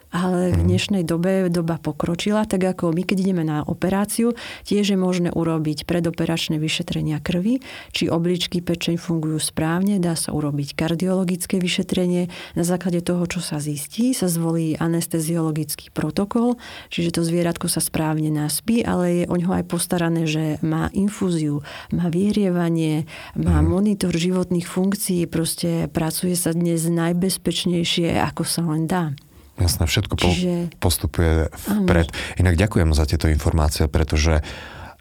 [0.08, 4.32] ale v dnešnej dobe doba pokročila, tak ako my, keď ideme na operáciu,
[4.64, 7.60] tiež je možné urobiť predoperačné vyšetrenia krvi,
[7.92, 12.32] či obličky, pečeň fungujú správne, dá sa urobiť kardiologické vyšetrenie.
[12.56, 16.56] Na základe toho, čo sa zistí, sa zvolí anesteziologický protokol,
[16.88, 21.60] čiže to zvieratko sa správne naspí, ale je o ňo aj postarané, že má infúziu,
[21.92, 23.04] má vyhrievanie,
[23.36, 29.12] má monitor životných funkcií, proste pracuje sa dnes najbezpečnejšie, ako sa len dá.
[29.58, 30.78] Jasné, všetko Čiže...
[30.78, 32.08] postupuje vpred.
[32.10, 32.38] Áno.
[32.46, 34.46] Inak ďakujem za tieto informácie, pretože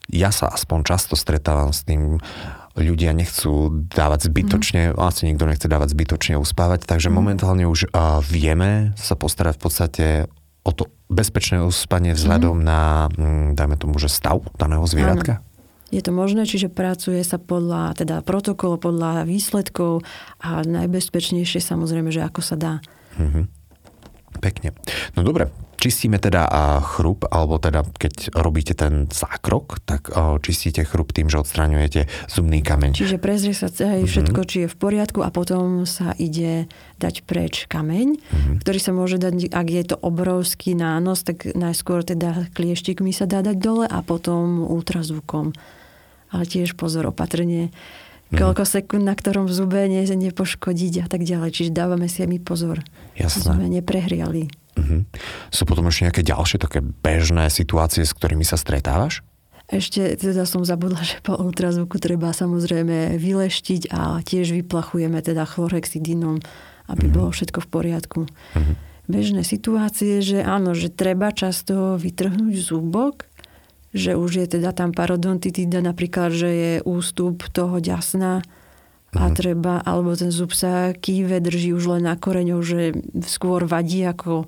[0.09, 2.17] ja sa aspoň často stretávam s tým,
[2.77, 5.01] ľudia nechcú dávať zbytočne, mm.
[5.01, 7.13] asi nikto nechce dávať zbytočne uspávať, takže mm.
[7.13, 10.05] momentálne už uh, vieme sa postarať v podstate
[10.61, 12.63] o to bezpečné uspanie vzhľadom mm.
[12.63, 15.41] na, mm, dajme tomu, že stav daného zvieratka.
[15.41, 15.45] Áno.
[15.87, 20.03] Je to možné, čiže pracuje sa podľa teda protokolu, podľa výsledkov
[20.43, 22.73] a najbezpečnejšie samozrejme, že ako sa dá.
[23.15, 23.56] Mm-hmm.
[24.37, 24.73] Pekne.
[25.17, 26.49] No dobre, čistíme teda
[26.81, 30.09] chrup, alebo teda keď robíte ten zákrok, tak
[30.41, 32.97] čistíte chrup tým, že odstraňujete zubný kameň.
[32.97, 34.09] Čiže prezrie sa aj mhm.
[34.09, 34.51] všetko, mm-hmm.
[34.51, 36.65] či je v poriadku a potom sa ide
[36.97, 38.55] dať preč kameň, mm-hmm.
[38.65, 43.45] ktorý sa môže dať, ak je to obrovský nános, tak najskôr teda klieštikmi sa dá
[43.45, 45.53] dať dole a potom ultrazvukom.
[46.27, 47.71] Ale tiež pozor, opatrne
[48.31, 48.37] mm.
[48.37, 51.49] koľko sekúnd, na ktorom zube ne, nepoškodiť a tak ďalej.
[51.53, 52.83] Čiže dávame si aj my pozor.
[53.15, 53.55] Jasné.
[53.55, 54.51] Sme neprehriali.
[54.77, 55.01] Mm-hmm.
[55.49, 59.25] Sú potom ešte nejaké ďalšie také bežné situácie, s ktorými sa stretávaš?
[59.67, 66.39] Ešte teda som zabudla, že po ultrazvuku treba samozrejme vyleštiť a tiež vyplachujeme teda chlorhexidinom,
[66.87, 67.15] aby mm-hmm.
[67.19, 68.19] bolo všetko v poriadku.
[68.23, 68.75] Mm-hmm.
[69.07, 73.26] Bežné situácie, že áno, že treba často vytrhnúť zúbok,
[73.97, 78.45] že už je teda tam parodontitida, napríklad, že je ústup toho ďasna
[79.15, 79.35] a mm.
[79.35, 82.93] treba, alebo ten zub sa kýve, drží už len na koreňoch, že
[83.25, 84.45] skôr vadí ako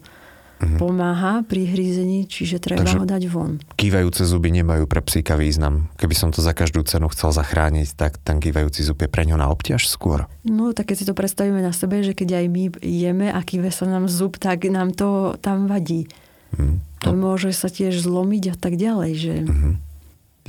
[0.59, 0.77] mm.
[0.77, 3.63] pomáha pri hrízení, čiže treba Takže ho dať von.
[3.79, 5.87] Kývajúce zuby nemajú pre psíka význam.
[5.95, 9.39] Keby som to za každú cenu chcel zachrániť, tak ten kývajúci zub je pre ňo
[9.39, 10.27] na obťaž skôr.
[10.43, 13.71] No, tak keď si to predstavíme na sebe, že keď aj my jeme a kýve
[13.71, 16.11] sa nám zub, tak nám to tam vadí.
[16.57, 16.81] Mm.
[17.05, 17.15] To...
[17.15, 19.35] Môže sa tiež zlomiť a tak ďalej, že...
[19.45, 19.73] Mm-hmm.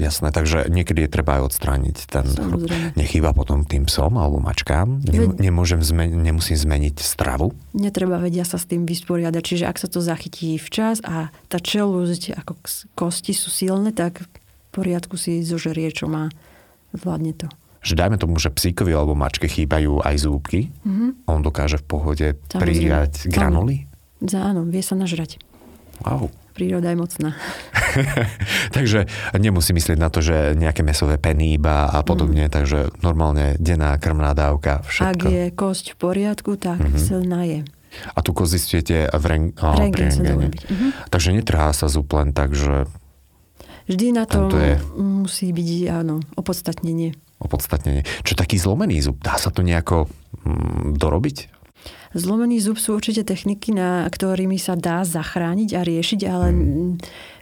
[0.01, 2.73] Jasné, takže niekedy je treba aj odstrániť ten chrup.
[2.97, 5.05] Nechýba potom tým psom alebo mačkám?
[5.05, 7.53] Nem, nemôžem zmen- nemusím zmeniť stravu?
[7.77, 9.43] Netreba vedia sa s tým vysporiadať.
[9.45, 12.57] Čiže ak sa to zachytí včas a tá čelúzť ako
[12.97, 14.27] kosti sú silné, tak v
[14.73, 16.33] poriadku si zožerie, čo má.
[16.97, 17.53] Zvládne to.
[17.85, 20.73] Že dajme tomu, že psíkovi alebo mačke chýbajú aj zúbky.
[20.81, 21.29] Mm-hmm.
[21.29, 22.57] On dokáže v pohode Samozrejme.
[22.57, 23.85] prijať granuly?
[24.33, 25.37] Áno, vie sa nažrať.
[26.05, 26.33] Wow.
[26.55, 27.31] Príroda je mocná.
[28.77, 29.07] takže
[29.39, 32.53] nemusí myslieť na to, že nejaké mesové peny iba a podobne, mm.
[32.53, 35.09] takže normálne denná krmná dávka, všetko.
[35.09, 37.01] Ak je kosť v poriadku, tak mm-hmm.
[37.01, 37.61] silná je.
[38.15, 39.75] A tu kozy zistujete v, ren- oh.
[39.79, 41.11] Mm-hmm.
[41.11, 42.87] Takže netrhá sa zub len tak, že...
[43.91, 44.79] Vždy na to je...
[44.95, 47.19] musí byť, áno, opodstatnenie.
[47.43, 48.07] Opodstatnenie.
[48.23, 49.19] Čo taký zlomený zub?
[49.19, 50.07] Dá sa to nejako
[50.47, 51.60] mm, dorobiť?
[52.11, 56.90] Zlomený zub sú určite techniky, na ktorými sa dá zachrániť a riešiť, ale hmm.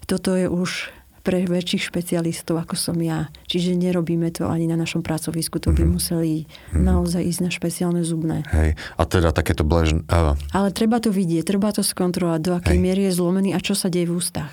[0.04, 0.92] toto je už
[1.28, 3.28] pre väčších špecialistov, ako som ja.
[3.52, 5.60] Čiže nerobíme to ani na našom pracovisku.
[5.60, 5.90] To by mm.
[5.92, 6.80] museli mm.
[6.80, 8.48] naozaj ísť na špeciálne zubné.
[8.48, 8.80] Hej.
[8.96, 10.08] A teda takéto bležné...
[10.08, 12.84] Ale treba to vidieť, treba to skontrolovať, do akej Hej.
[12.84, 14.48] miery je zlomený a čo sa deje v ústach.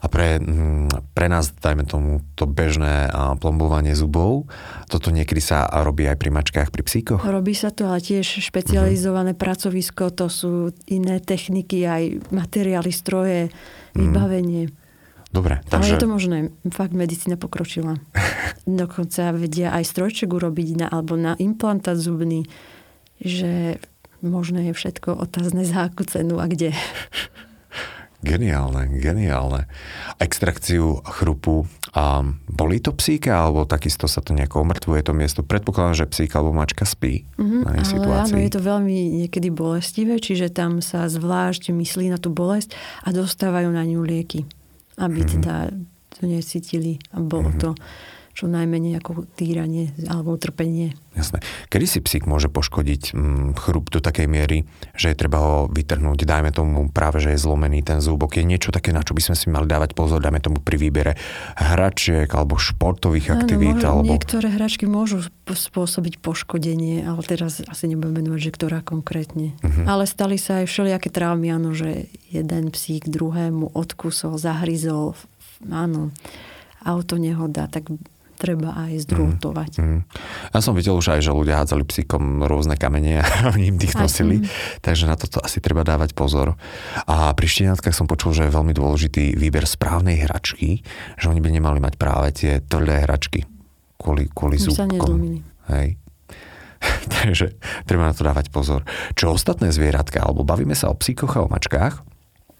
[0.00, 4.48] A pre, mm, pre nás, dajme tomu, to bežné plombovanie zubov,
[4.88, 7.20] toto niekedy sa robí aj pri mačkách, pri psíkoch?
[7.20, 9.44] Robí sa to, ale tiež špecializované uh-huh.
[9.44, 10.52] pracovisko, to sú
[10.88, 13.52] iné techniky, aj materiály, stroje,
[13.92, 13.98] mhm.
[14.00, 14.62] vybavenie.
[14.72, 14.80] Uh-huh.
[15.32, 15.76] Dobre, takže...
[15.80, 16.38] Ale je to možné.
[16.68, 17.96] Fakt medicína pokročila.
[18.68, 22.44] Dokonca vedia aj strojček urobiť na, alebo na implantát zubný,
[23.16, 23.80] že
[24.20, 26.76] možné je všetko otázne za akú cenu a kde.
[28.22, 29.66] Geniálne, geniálne.
[30.22, 31.66] Extrakciu chrupu.
[31.92, 35.44] A boli to psíka, alebo takisto sa to nejako omrtvuje to miesto?
[35.44, 38.32] Predpokladám, že psíka alebo mačka spí mm-hmm, na ale situácii.
[38.32, 42.72] Áno, je to veľmi niekedy bolestivé, čiže tam sa zvlášť myslí na tú bolesť
[43.04, 44.48] a dostávajú na ňu lieky,
[44.96, 45.34] aby mm-hmm.
[45.42, 45.54] teda
[46.16, 47.60] to necítili a bolo mm-hmm.
[47.60, 47.70] to
[48.32, 50.96] čo najmenej ako týranie alebo utrpenie.
[51.12, 51.44] Jasné.
[51.68, 54.64] Kedy si psík môže poškodiť mm, chrup do takej miery,
[54.96, 58.40] že je treba ho vytrhnúť, dajme tomu práve, že je zlomený ten zúbok.
[58.40, 61.12] Je niečo také, na čo by sme si mali dávať pozor, dajme tomu pri výbere
[61.60, 63.84] hračiek alebo športových aktivít.
[63.84, 64.16] Áno, alebo...
[64.16, 69.52] Niektoré hračky môžu spôsobiť poškodenie, ale teraz asi nebudem menovať, že ktorá konkrétne.
[69.60, 69.84] Uh-huh.
[69.84, 75.12] Ale stali sa aj všelijaké traumy, áno, že jeden psík druhému odkusol, zahryzol,
[75.68, 76.08] áno,
[76.82, 77.86] auto nehoda, tak
[78.42, 79.78] treba aj zdrôtovať.
[79.78, 80.02] Mm.
[80.50, 83.94] Ja som videl už aj, že ľudia hádzali psíkom rôzne kamene a oni im tých
[83.94, 84.82] nosili, mm.
[84.82, 86.58] takže na toto asi treba dávať pozor.
[87.06, 90.82] A pri šteniatkách som počul, že je veľmi dôležitý výber správnej hračky,
[91.14, 93.46] že oni by nemali mať práve tie tvrdé hračky
[94.02, 95.38] kvôli, kvôli zúbkom.
[95.70, 96.02] Hej.
[97.22, 97.54] takže
[97.86, 98.82] treba na to dávať pozor.
[99.14, 102.02] Čo ostatné zvieratka, alebo bavíme sa o psíkoch a o mačkách,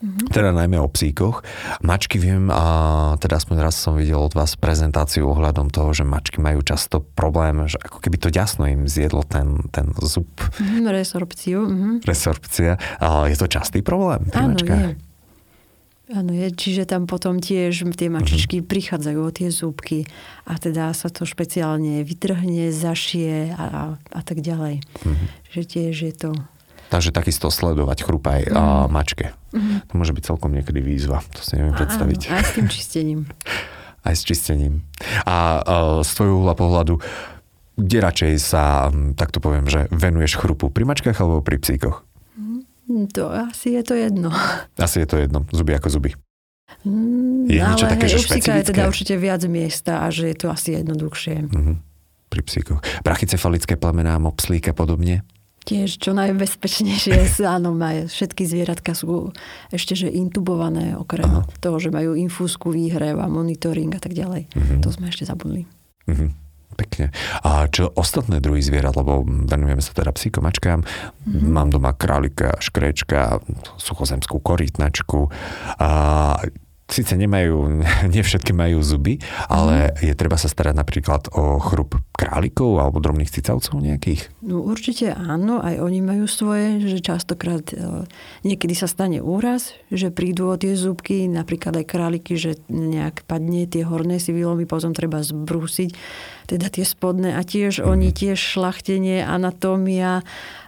[0.02, 0.34] Mm-hmm.
[0.34, 1.46] Teda najmä o psíkoch.
[1.78, 6.42] Mačky viem, a teda aspoň raz som videl od vás prezentáciu ohľadom toho, že mačky
[6.42, 10.26] majú často problém, že ako keby to ďasno im zjedlo ten, ten zub.
[10.58, 11.58] Mm-hmm, resorpciu.
[11.62, 11.94] Mm-hmm.
[12.02, 12.82] Resorpcia.
[12.98, 14.82] A je to častý problém pri Áno, mačkách?
[14.82, 14.92] Je.
[16.12, 18.72] Áno, je, čiže tam potom tiež tie mačičky mm-hmm.
[18.74, 20.02] prichádzajú o tie zúbky
[20.50, 24.82] a teda sa to špeciálne vytrhne, zašie a, a tak ďalej.
[24.82, 25.28] Mm-hmm.
[25.54, 26.30] Že tiež je to
[26.92, 28.52] Takže takisto sledovať chrup aj mm.
[28.52, 29.32] a mačke.
[29.56, 29.80] Mm.
[29.88, 31.24] To môže byť celkom niekedy výzva.
[31.32, 32.20] To si neviem predstaviť.
[32.28, 33.20] Áno, aj s tým čistením.
[34.08, 34.74] aj s čistením.
[35.24, 35.74] A, a
[36.04, 37.00] z tvojho uhla pohľadu,
[37.80, 40.68] kde radšej sa, tak to poviem, že venuješ chrupu?
[40.68, 42.04] Pri mačkách alebo pri psíkoch?
[42.36, 44.28] Mm, to asi je to jedno.
[44.84, 45.48] Asi je to jedno.
[45.48, 46.12] Zuby ako zuby.
[46.84, 48.60] Mm, je niečo také, hej, že špecifické?
[48.60, 51.36] je teda určite viac miesta a že je to asi jednoduchšie.
[51.48, 51.76] Mm-hmm.
[52.32, 52.80] Pri psíkoch.
[53.04, 55.24] Brachycefalické plemená, mopslík a podobne?
[55.62, 59.30] Tiež čo najbezpečnejšie, áno, majú, všetky zvieratka sú
[59.70, 61.46] ešte že intubované, okrem Aha.
[61.62, 64.50] toho, že majú infúzku, výhrev a monitoring a tak ďalej.
[64.50, 64.80] Mm-hmm.
[64.82, 65.70] To sme ešte zabudli.
[66.10, 66.30] Mm-hmm.
[66.72, 67.12] Pekne.
[67.44, 71.46] A čo ostatné druhy zvierat, lebo venujeme sa teda psíkomačkám, mm-hmm.
[71.52, 73.44] mám doma králika, škrečka,
[73.78, 75.30] suchozemskú korytnačku.
[75.78, 75.90] A
[76.92, 80.12] síce nemajú, nie všetky majú zuby, ale mm.
[80.12, 84.30] je treba sa starať napríklad o chrup králikov alebo drobných cicavcov nejakých?
[84.44, 88.06] No určite áno, aj oni majú svoje, že častokrát e,
[88.46, 93.66] niekedy sa stane úraz, že prídu o tie zubky, napríklad aj králiky, že nejak padne,
[93.66, 95.90] tie horné si vylomy, potom treba zbrúsiť,
[96.46, 97.88] teda tie spodné a tiež mm.
[97.88, 100.22] oni tiež šlachtenie, anatómia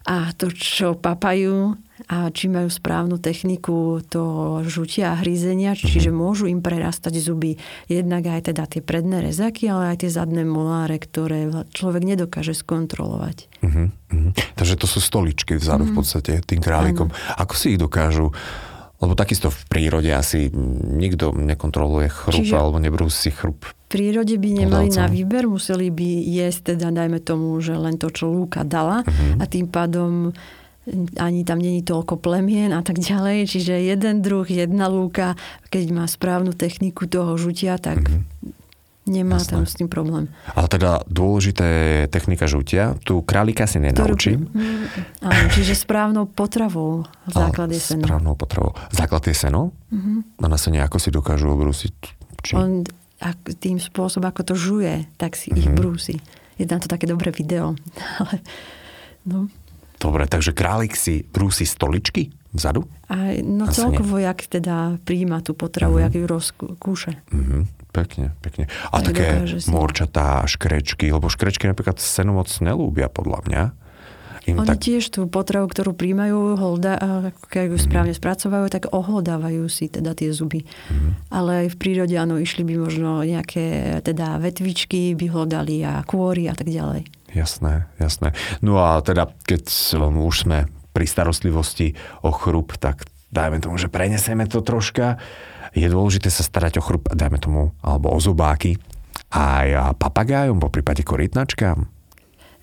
[0.04, 6.20] a to, čo papajú, a či majú správnu techniku to žutia a hryzenia, čiže mm-hmm.
[6.26, 7.56] môžu im prerastať zuby
[7.88, 13.48] jednak aj teda tie predné rezaky, ale aj tie zadné moláre, ktoré človek nedokáže skontrolovať.
[13.64, 13.86] Mm-hmm.
[14.60, 15.88] Takže to sú stoličky vzadu mm-hmm.
[15.88, 15.98] v mhm.
[15.98, 17.08] podstate tým králikom.
[17.08, 17.40] Ano.
[17.40, 18.34] Ako si ich dokážu
[19.02, 20.48] lebo takisto v prírode asi
[20.96, 23.68] nikto nekontroluje chrup Čiže alebo nebrúsi chrup.
[23.94, 28.26] Prírode by nemali na výber, museli by jesť teda dajme tomu, že len to, čo
[28.26, 29.38] lúka dala uh-huh.
[29.38, 30.35] a tým pádom
[31.16, 33.48] ani tam není toľko plemien a tak ďalej.
[33.48, 35.33] Čiže jeden druh, jedna lúka,
[35.72, 38.52] keď má správnu techniku toho žutia, tak mm-hmm.
[39.09, 39.50] nemá Jasné.
[39.57, 40.28] tam s tým problém.
[40.52, 43.00] Ale teda dôležité je technika žutia.
[43.00, 44.44] Tu králika si nenaučím.
[44.52, 44.85] Ktorú, mm,
[45.24, 47.09] áno, čiže správnou potravou.
[47.33, 48.04] Základ je seno.
[48.04, 48.76] Správnou potravou.
[48.92, 49.72] Základ je seno?
[49.88, 50.44] Mm-hmm.
[50.44, 51.96] A na sene ako si dokážu obrúsiť?
[52.44, 52.52] Či...
[52.61, 52.85] On
[53.24, 55.60] ak, tým spôsobom, ako to žuje, tak si mm-hmm.
[55.60, 55.76] ich mhm.
[55.80, 56.16] brúsi.
[56.60, 57.74] Je tam to také dobré video.
[58.20, 58.44] Ale,
[59.24, 59.48] no.
[59.98, 62.84] Dobre, takže králik si brúsi stoličky vzadu?
[63.08, 64.28] Aj, no Asi celkovo, nie.
[64.28, 66.04] jak teda príjma tú potravu, uh-huh.
[66.06, 67.12] jak ju rozkúša.
[67.32, 67.64] Uh-huh.
[67.90, 68.68] Pekne, pekne.
[68.90, 73.62] A Aj také morčatá, škrečky, lebo škrečky napríklad senu moc nelúbia, podľa mňa.
[74.44, 74.85] Im Oni tak...
[74.85, 77.00] tiež tú potravu, ktorú príjmajú, holda,
[77.48, 80.68] keď ju správne spracovajú, tak oholdávajú si teda tie zuby.
[80.92, 81.16] Mm.
[81.33, 86.44] Ale aj v prírode, áno, išli by možno nejaké teda vetvičky, by hľadali a kôry
[86.48, 87.09] a tak ďalej.
[87.33, 88.37] Jasné, jasné.
[88.61, 89.64] No a teda, keď
[89.96, 95.18] už sme pri starostlivosti o chrup, tak dajme tomu, že prenesieme to troška.
[95.74, 98.78] Je dôležité sa starať o chrup, dajme tomu, alebo o zubáky,
[99.35, 101.93] aj papagájom, po prípade korytnačkám.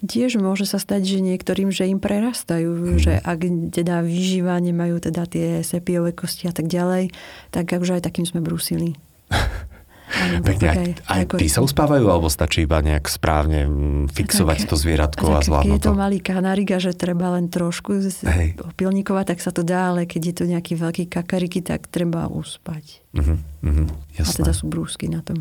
[0.01, 2.97] Tiež môže sa stať, že niektorým, že im prerastajú, hmm.
[2.97, 7.13] že ak teda vyžíva, nemajú teda tie sepiové kosti a tak ďalej,
[7.53, 8.97] tak už aj takým sme brúsili.
[10.43, 14.75] Pekne, aj, aj ty sa uspávajú, alebo stačí iba nejak správne mm, fixovať tak, to
[14.75, 15.87] zvieratko a zvládnuť to?
[15.87, 17.95] je to malý kanariga, že treba len trošku
[18.59, 22.99] opilníkovať, tak sa to dá, ale keď je to nejaký veľký kakariky, tak treba uspať.
[23.15, 23.87] Uh-huh, uh-huh,
[24.19, 24.35] jasné.
[24.35, 25.39] A teda sú brúsky na tom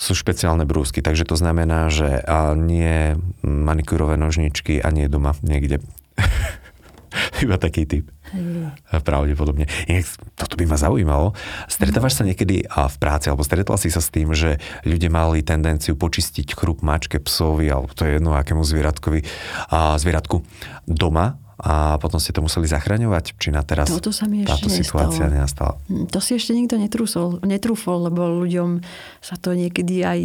[0.00, 2.24] sú špeciálne brúsky, takže to znamená, že
[2.56, 5.84] nie manikúrové nožničky a nie doma niekde.
[7.44, 8.06] Iba taký typ.
[8.30, 8.70] Hej.
[9.02, 9.66] Pravdepodobne.
[10.38, 11.34] Toto by ma zaujímalo.
[11.66, 15.42] Stretávaš sa niekedy a v práci, alebo stretla si sa s tým, že ľudia mali
[15.42, 19.26] tendenciu počistiť chrup mačke, psovi, alebo to je jedno akému zvieratkovi,
[19.74, 20.46] a zvieratku
[20.86, 23.36] doma a potom ste to museli zachraňovať?
[23.36, 25.36] Či na teraz Toto sa mi táto ešte situácia nestalo.
[25.36, 25.72] nenastala?
[25.92, 28.80] Hm, to si ešte nikto netrúsol, netrúfol, lebo ľuďom
[29.20, 30.20] sa to niekedy aj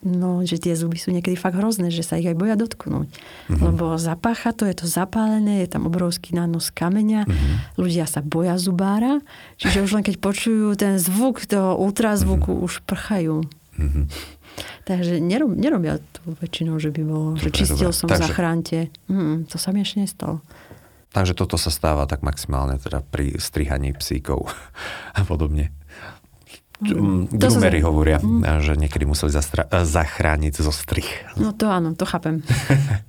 [0.00, 3.12] No, že tie zuby sú niekedy fakt hrozné, že sa ich aj boja dotknúť.
[3.12, 3.60] Mm-hmm.
[3.60, 7.76] Lebo zapácha to, je to zapálené, je tam obrovský nános kameňa, mm-hmm.
[7.76, 9.20] ľudia sa boja zubára,
[9.60, 12.66] čiže už len keď počujú ten zvuk toho ultrazvuku, mm-hmm.
[12.72, 13.44] už prchajú.
[13.76, 14.04] Mm-hmm.
[14.84, 17.98] Takže nerob, nerobia to väčšinou, že by bolo, že Dobre, čistil dobre.
[17.98, 18.78] som, Takže- zachránte.
[19.06, 20.40] Hm, to sa mi ešte nestalo.
[21.10, 24.46] Takže toto sa stáva tak maximálne teda pri strihaní psíkov
[25.18, 25.74] a podobne.
[26.80, 28.16] Mm, sa- hovoria,
[28.64, 31.12] že niekedy museli zastra- zachrániť zo strich.
[31.36, 32.40] No to áno, to chápem.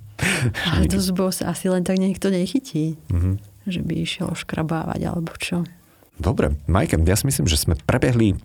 [0.68, 3.00] Ale to zubov sa asi len tak niekto nechytí.
[3.08, 3.40] Mhm.
[3.62, 5.62] Že by išiel škrabávať alebo čo.
[6.18, 8.36] Dobre, Majke, ja si myslím, že sme prebehli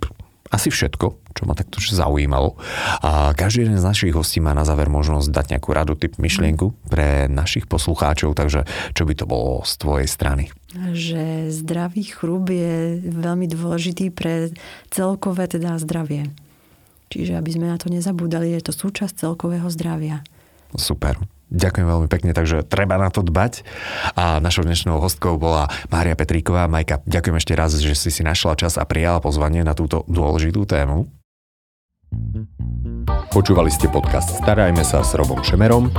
[0.48, 2.56] asi všetko, čo ma takto zaujímalo.
[3.04, 6.74] A každý jeden z našich hostí má na záver možnosť dať nejakú radu, typ myšlienku
[6.88, 8.64] pre našich poslucháčov, takže
[8.96, 10.44] čo by to bolo z tvojej strany?
[10.78, 14.52] Že zdravý chrúb je veľmi dôležitý pre
[14.92, 16.32] celkové teda zdravie.
[17.08, 20.24] Čiže aby sme na to nezabúdali, je to súčasť celkového zdravia.
[20.76, 21.37] Super.
[21.48, 23.64] Ďakujem veľmi pekne, takže treba na to dbať.
[24.20, 26.68] A našou dnešnou hostkou bola Mária Petríková.
[26.68, 30.68] Majka, ďakujem ešte raz, že si si našla čas a prijala pozvanie na túto dôležitú
[30.68, 31.08] tému.
[33.36, 35.92] Počúvali ste podcast Starajme sa s Robom Šemerom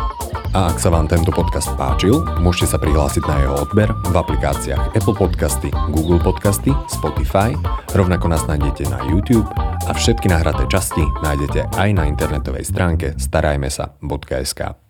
[0.57, 4.96] a ak sa vám tento podcast páčil, môžete sa prihlásiť na jeho odber v aplikáciách
[4.96, 7.53] Apple Podcasty, Google Podcasty, Spotify,
[7.92, 9.46] rovnako nás nájdete na YouTube
[9.84, 14.88] a všetky nahraté časti nájdete aj na internetovej stránke starajmesa.sk.